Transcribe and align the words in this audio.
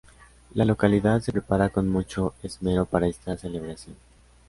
La 0.55 0.65
localidad 0.65 1.21
se 1.21 1.31
prepara 1.31 1.69
con 1.69 1.87
mucho 1.87 2.33
esmero 2.41 2.85
para 2.87 3.05
esta 3.05 3.37
celebración. 3.37 3.95